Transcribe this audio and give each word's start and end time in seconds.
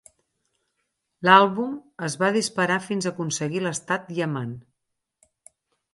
L'àlbum 1.27 1.75
es 2.09 2.17
va 2.23 2.31
disparar 2.37 2.79
fins 2.89 3.09
a 3.09 3.11
aconseguir 3.13 3.65
l'estat 3.67 4.09
Diamant. 4.15 4.61